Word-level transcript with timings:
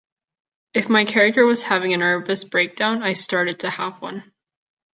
If 0.73 0.89
my 0.89 1.05
character 1.05 1.45
was 1.45 1.61
having 1.61 1.93
a 1.93 1.97
nervous 1.97 2.43
breakdown, 2.43 3.03
I 3.03 3.13
started 3.13 3.59
to 3.59 3.69
have 3.69 4.01
one. 4.01 4.23